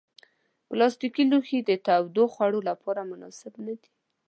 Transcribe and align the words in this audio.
پلاستيکي 0.67 1.23
لوښي 1.31 1.59
د 1.63 1.71
تودو 1.85 2.23
خوړو 2.33 2.59
لپاره 2.69 3.01
مناسب 3.11 3.53
نه 3.65 3.73
دي. 3.79 3.89